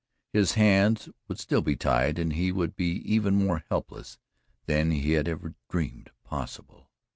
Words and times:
His 0.33 0.53
hands 0.53 1.09
would 1.27 1.37
still 1.37 1.61
be 1.61 1.75
tied 1.75 2.17
and 2.17 2.33
he 2.33 2.51
would 2.51 2.75
be 2.75 2.93
even 3.05 3.35
more 3.35 3.63
helpless 3.69 4.17
than 4.65 4.89
he 4.89 5.11
had 5.11 5.27
ever 5.27 5.53
dreamed 5.69 6.09
possible. 6.23 6.89